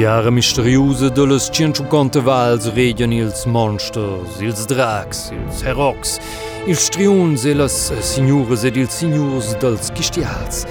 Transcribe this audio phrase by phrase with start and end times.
[0.00, 6.18] Tiara misteriusa dallas cienciuconte vals regian ils monsters, ils dracs, ils herocs,
[6.66, 10.64] ils striuns e las signuras ed ils signurs dels chistials.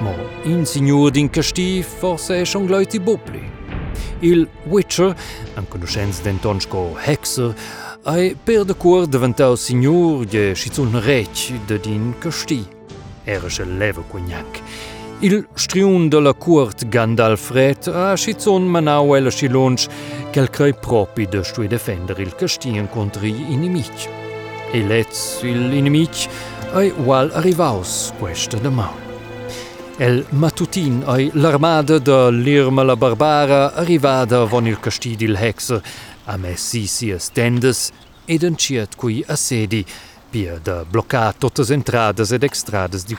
[0.00, 0.14] Ma
[0.44, 3.42] in signor din casti forse è schon gleuti bubli.
[4.20, 5.14] Il Witcher,
[5.54, 7.54] en conoscenza d'entonschco Hexer,
[8.04, 12.64] ai per de cor diventau signor de schizun rec de din casti.
[13.48, 14.62] Se leva cognac.
[15.24, 19.86] Il striun de la court Gandalfred a schizun manau ella schilunch
[20.32, 24.08] quel crei propi de stui defender il castien contri inimic.
[24.72, 26.26] E letz il inimic
[26.74, 28.96] ai ual arrivaus questa de mau.
[29.96, 35.80] El matutin ai l'armada de l'Irma la Barbara arrivada von il casti dil Hexer
[36.24, 37.92] a messi sias tendes
[38.24, 39.86] ed enciet cui assedi
[40.30, 43.14] pia de bloccar totes entradas ed extradas di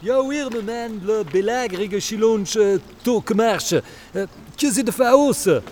[0.00, 0.06] casti.
[0.06, 2.56] Jo, Irme, man, le belagerige Chilonch,
[3.02, 3.82] toke marche.
[4.56, 5.62] Que zit de faose?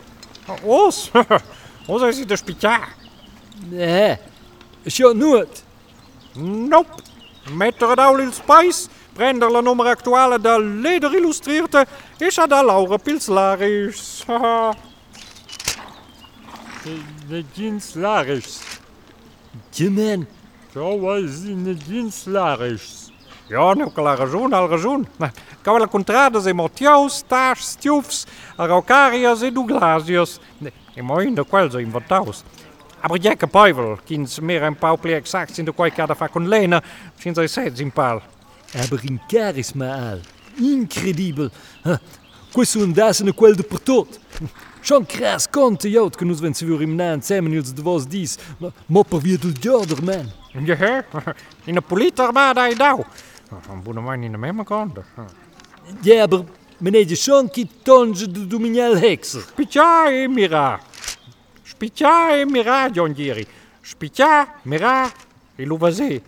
[0.65, 1.11] Os?
[1.87, 2.89] Os is de spitja.
[3.71, 4.17] Nee,
[4.87, 5.65] sjo nooit.
[6.35, 7.03] Nope.
[7.53, 11.87] Met de Daulil Spice, prender la nummer actuale de leder illustreerte,
[12.19, 14.25] is er de Laura Pilslaris.
[17.29, 18.61] De jeans laris.
[19.71, 20.27] Je, man.
[20.73, 23.08] Zo was in de jeans laris.
[23.49, 25.07] Ja, nu al razoen, al razoen.
[25.63, 30.41] Cavela contradas e motiaus, tas, stiufs, araucarias e douglasios.
[30.95, 32.45] E moin de quels e inventaus.
[33.01, 36.83] Aber jekke puivel, kins meer een plek exact in de koi kada fa con lena,
[37.19, 38.23] sinds hij zet in paal.
[38.77, 40.21] Aber in charisma al.
[40.57, 41.51] Incredibel.
[42.53, 44.19] Questo un dasene quel de per tot.
[44.81, 48.39] Schon krass conte jout que nos vense vir im nan semen ils de vos dis.
[48.59, 50.33] Ma, ma per via del joder, man.
[50.53, 51.01] Hè?
[51.67, 53.05] In de polietarmada e dau.
[53.51, 54.99] Ah, Van Boeneman in de memmerkant.
[54.99, 55.25] Ah.
[56.03, 56.45] Ja, maar
[56.79, 59.41] meneer Sonki tonze de dominel hekser.
[59.41, 60.81] Spitja e mira.
[61.63, 63.47] Spitja e mira, John Giri.
[63.83, 65.11] Spitja, mira,
[65.57, 66.23] e luvazé.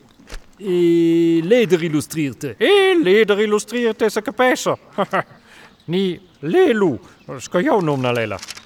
[0.59, 2.55] E leder illustrierte.
[2.59, 4.77] E leder illustrierte se capisce.
[5.87, 6.99] Ni lelu,
[7.39, 8.60] scogliamo un nome a.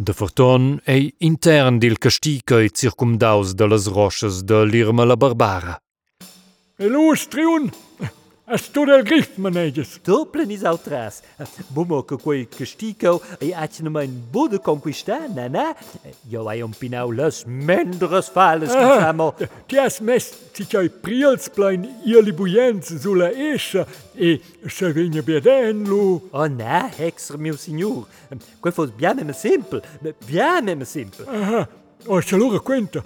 [0.00, 5.74] De Forton ei intern dil Kastikei circumdaus de las Roches de l'Irma la Barbara.
[6.78, 7.87] Elo Striun!
[8.50, 9.98] Es tut el gift maneges.
[10.00, 11.20] Toplen is autras.
[11.68, 15.76] Bumo che quei castico e acnema in bode conquista, nana.
[16.30, 19.50] Io hai un pinau las mendres fales ah, che.
[19.66, 26.30] Ti has mes ti chai priels plein ihr libuyens sulla esha e se vigne bedenlu.
[26.30, 28.06] Oh na, hexer mio signor.
[28.62, 29.82] Quel fos bien em simple,
[30.24, 31.26] bien em simple.
[31.28, 31.68] Ah,
[32.06, 33.04] oh, allora quenta.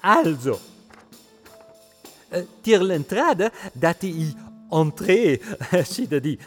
[0.00, 0.58] Also,
[2.30, 4.34] eh, tir l'entrada dati
[4.70, 5.40] entrée,
[5.84, 6.38] si da di.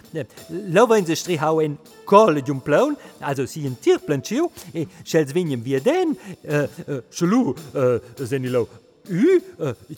[0.72, 4.88] Lo vain se stri hau en colle d'un plaun, also si en tir planchiu, e
[5.04, 6.16] schels vignem via den,
[6.48, 8.68] uh, zenilo,
[9.12, 9.40] u,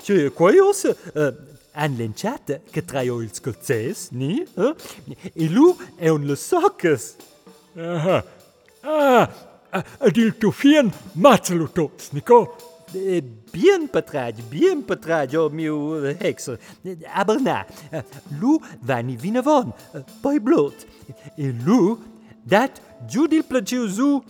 [0.01, 0.85] tje quaios,
[1.75, 4.43] an l'enciata che traio il scozzes, ni?
[5.33, 7.15] E lu è un le soccas.
[7.75, 8.23] Aha.
[8.81, 9.29] Ah,
[9.99, 12.11] ad il tufien mazzalo tots.
[12.95, 13.21] Eh,
[13.55, 16.57] Bien patrade, bien patrade, oh meu eh, hexer.
[16.83, 18.01] Eh, Aber na, eh,
[18.41, 19.71] lu va ni vinavon,
[20.21, 20.85] poi blot.
[21.37, 21.97] E lu,
[22.43, 24.23] dat giudil placiu zu,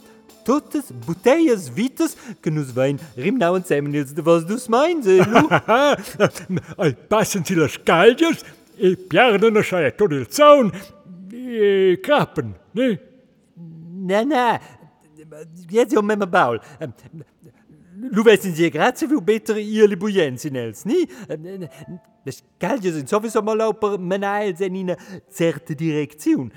[0.45, 5.47] totes boteias vitas que nos vem rimnau en semenils de vos dus meins, eh, lu.
[5.49, 5.97] Haha.
[6.77, 8.45] Al passen si las caldias
[8.77, 10.69] e pierdono sai tot il zaun
[11.33, 12.99] e capen, ne?
[14.05, 14.59] na, na,
[15.71, 16.61] jetzt jo memme baul.
[18.11, 21.05] Luvesensie grazie viu betere ieli bujensin els, ni?
[21.29, 21.69] Ähm, äh,
[22.25, 24.97] das Gelder sind sowieso mal aber meneils in eine
[25.29, 26.51] zerte Direktion.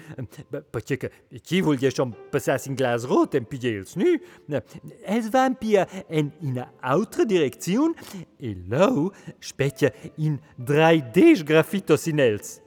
[0.73, 1.11] Perché
[1.43, 4.23] chi voglia schon passare in glas rot en Pijels, nicht?
[4.49, 4.63] Ähm,
[5.05, 7.95] es van pia en in eine altra Direktion
[8.39, 12.61] e lo specie in 3D graffito sin els.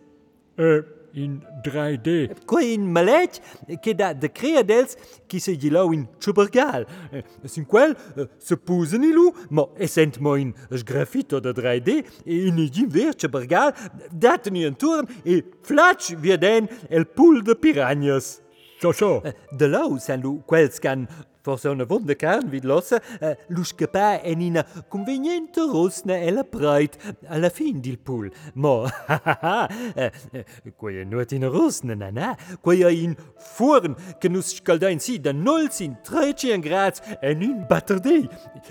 [0.58, 0.84] Äh,
[1.16, 2.30] 3D.
[2.46, 3.42] Quoi, une mallette
[3.82, 4.88] qui a de créadels
[5.28, 6.86] qui se dit là une tubergale.
[7.14, 10.54] Euh, sin quel, eh, se pose e ni loup, mais essentiellement une
[10.86, 13.74] graffito de 3D et une divers tubergale
[14.12, 18.42] date ni un tour et flatch via den el pool de piranhas.
[18.82, 19.22] Ça, ça.
[19.26, 21.06] Eh, de là où sont quels scans
[21.42, 26.44] forse una vonda carn vid l'ossa, eh, lo scapà è in conveniente rosna e la
[26.44, 28.32] preit alla fin del pool.
[28.54, 30.46] Ma, ha ha ha, eh, eh,
[30.76, 35.32] quei in rosna, na na, quei è in forn che nos scaldà in si da
[35.32, 38.30] 19-13 gradi e in batterdei.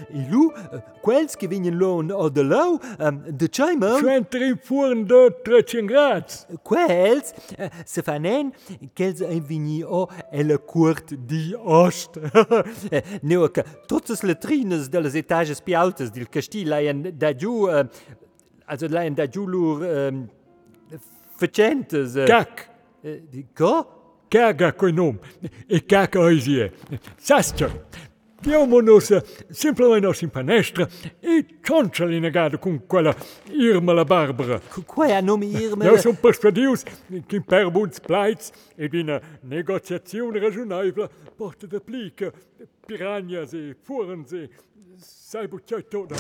[0.08, 4.00] E lu, eh, quels che vengono l'on o de l'au, eh, de chaimer...
[4.00, 6.34] Centri in forn da 13 gradi.
[6.62, 8.52] Quels, eh, se fanen,
[8.94, 10.58] quels è vini o e la
[11.18, 12.18] di ost.
[12.90, 17.68] Eh, Neo que totes letrines de las etages pi altas dil castí laien da giu,
[17.70, 17.84] eh,
[18.66, 20.24] also laien da giu lur ehm,
[21.38, 22.16] facentes.
[22.16, 22.26] Eh.
[22.26, 22.68] Cac!
[23.56, 23.74] Co?
[24.30, 25.18] Caga quei nom,
[25.68, 26.70] e cac oisie.
[27.18, 27.70] Sastra,
[28.42, 29.10] Diamonos
[29.50, 30.88] simplesmente in panestra
[31.20, 33.14] e cioncia l'inegato negado quella
[33.50, 34.62] Irma la Barbara.
[35.08, 35.84] É o nome Irma?
[35.84, 36.84] Nós somos persuadidos
[37.28, 42.32] que em Perbuns pleitos e na negociação razonável porta de plica
[42.86, 44.48] piranhas e furans e
[44.96, 46.16] saibo tchai toda.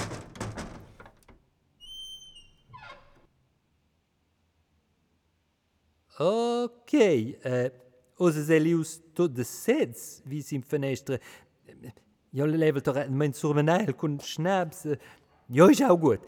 [6.18, 7.80] Ok, uh,
[8.18, 11.18] os zelios todos sedes, visim panestra,
[12.32, 14.96] Ja, Level mein surmenel kun schnaps äh,
[15.48, 16.20] Jo ich auch gut.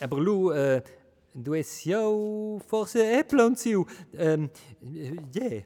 [0.00, 0.18] Aber
[0.52, 0.82] äh,
[1.32, 3.24] du es jo forse
[3.56, 3.86] ziu.
[4.18, 4.50] Ähm,
[4.82, 5.62] äh, yeah.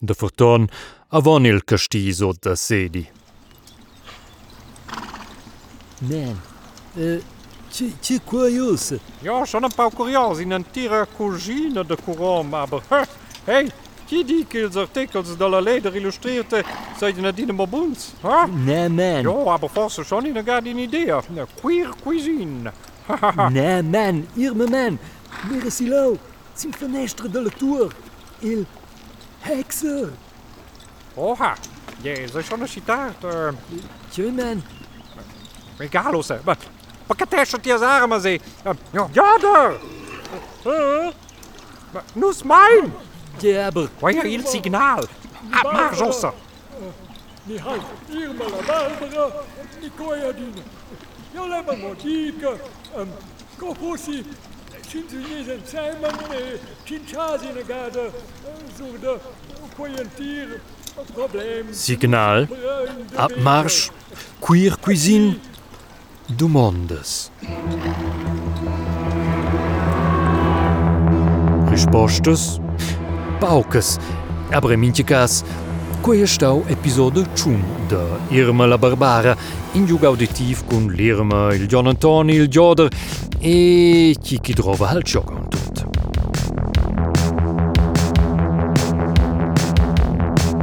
[0.00, 0.70] Da forton
[1.10, 1.60] avon il
[2.56, 3.06] sedi.
[6.00, 6.40] Man,
[6.96, 7.20] eh,
[7.70, 8.98] ce, ce curioso!
[9.22, 9.46] Un
[10.40, 10.64] in
[11.14, 12.66] cugina di Curom, ma...
[13.44, 13.70] Hey,
[14.10, 16.64] chi di che ils articels dalla leder illustrierte
[16.96, 18.12] seid nadine mobuns?
[18.22, 18.46] Huh?
[18.46, 21.06] Na man, Jo, aber forse schon in gar die idee.
[21.06, 22.72] Ja, queer cuisine.
[23.56, 24.98] na man, irme man.
[25.48, 26.18] Mire silo,
[26.54, 27.92] sin fenestre de la tour.
[28.40, 28.66] Il
[29.42, 30.10] hexer.
[31.14, 31.54] Oha,
[32.02, 33.24] je, ze schon een citaat.
[33.24, 33.52] Uh,
[34.08, 34.62] Tje man,
[35.78, 36.38] Egal, se.
[36.44, 36.56] Maar,
[37.06, 38.40] maar het schon die armen ze?
[38.90, 39.72] Ja, ja, daar.
[40.62, 41.10] Huh?
[41.92, 42.92] Maar, nu is mijn.
[43.38, 45.04] Diabo, o sinal?
[45.52, 46.30] Amarram-se!
[47.46, 47.80] Mihai,
[48.10, 48.62] Irma, a
[49.82, 49.90] e
[50.32, 50.62] Dina.
[51.34, 52.60] Eu levo uma dica,
[53.58, 54.24] como fosse
[54.90, 55.60] Cinziniz em
[57.52, 58.12] negada,
[58.76, 59.20] surda, euh,
[59.76, 60.60] coentir,
[61.14, 61.72] problema.
[61.72, 62.48] Signal,
[63.16, 65.40] Abmarsch, ah, Queer Cuisine
[66.28, 67.30] do Mondes.
[71.70, 72.60] Respostas
[73.40, 73.98] paucas,
[74.52, 75.42] aber in minche cas,
[76.02, 77.98] quae stau episode chun de
[78.28, 79.34] Irma la Barbara,
[79.72, 82.88] in giug auditiv cun l'Irma, il John Antoni, il Gioder
[83.38, 85.88] e chi chi trova al gioco un tot.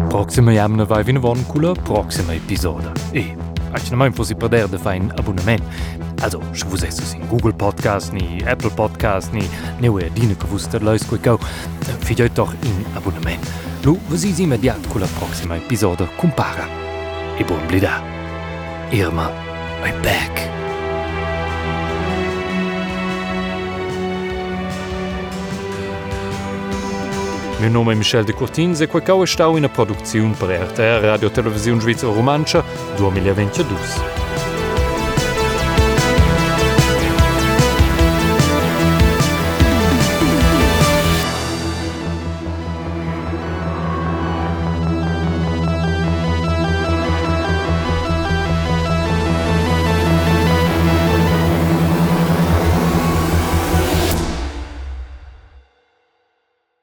[0.08, 2.92] Proxima jamna vai vin von cula proxima episode.
[3.12, 3.36] E,
[3.78, 5.62] Actualment posi perder de fein abonnement.
[6.24, 9.44] Also je vous es in Google Podcast ni Apple Podcast ni
[9.80, 11.38] neue Dine gewusster leus go go.
[12.02, 13.40] Fiet doch in abonnement.
[13.84, 16.68] Lo wo si immediat con la proxima episoda compara.
[17.38, 18.02] E buon blida.
[18.90, 19.30] Irma,
[19.86, 20.57] I back.
[27.60, 32.10] Meu nome Michel de Cortin se quei caue stau ina produziun per RTR Radiotelevision Schweizer
[32.10, 32.64] Romancia
[33.00, 34.27] 2022.